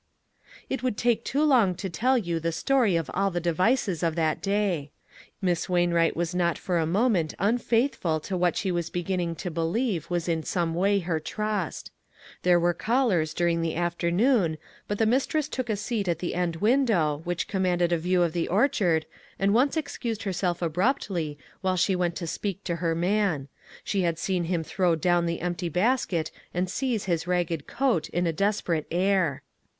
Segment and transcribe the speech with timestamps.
[0.67, 4.41] It would take too long to tell you the story of all devices of that
[4.41, 4.89] day.
[5.43, 9.51] Miss Wainwright was not for a moment unfaith ful to what she was beginning to
[9.51, 11.91] believe was in some way her trust.
[12.41, 16.33] There were callers during the afternoon, but the mis tress took a seat at the
[16.33, 19.05] end window, which commanded a view of the orchard,
[19.37, 23.49] and once excused herself abruptly while she went to speak to her man.
[23.83, 28.25] She had seen him throw down the empty basket and seize his ragged coat in
[28.25, 29.43] a desperate air.